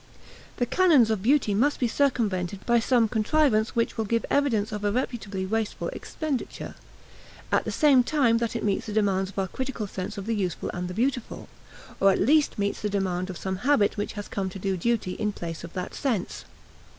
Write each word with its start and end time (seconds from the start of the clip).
The 0.57 0.65
canons 0.65 1.11
of 1.11 1.21
beauty 1.21 1.53
must 1.53 1.79
be 1.79 1.87
circumvented 1.87 2.65
by 2.65 2.79
some 2.79 3.07
contrivance 3.07 3.75
which 3.75 3.97
will 3.97 4.05
give 4.05 4.25
evidence 4.31 4.71
of 4.71 4.83
a 4.83 4.91
reputably 4.91 5.45
wasteful 5.45 5.89
expenditure, 5.89 6.73
at 7.51 7.65
the 7.65 7.71
same 7.71 8.03
time 8.03 8.39
that 8.39 8.55
it 8.55 8.63
meets 8.63 8.87
the 8.87 8.93
demands 8.93 9.29
of 9.29 9.37
our 9.37 9.47
critical 9.47 9.85
sense 9.85 10.17
of 10.17 10.25
the 10.25 10.33
useful 10.35 10.71
and 10.73 10.87
the 10.87 10.95
beautiful, 10.95 11.47
or 11.99 12.11
at 12.11 12.17
least 12.19 12.57
meets 12.57 12.81
the 12.81 12.89
demand 12.89 13.29
of 13.29 13.37
some 13.37 13.57
habit 13.57 13.95
which 13.95 14.13
has 14.13 14.27
come 14.27 14.49
to 14.49 14.57
do 14.57 14.75
duty 14.75 15.11
in 15.11 15.33
place 15.33 15.63
of 15.63 15.73
that 15.73 15.93
sense. 15.93 16.45